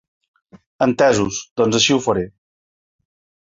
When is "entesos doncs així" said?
0.85-1.95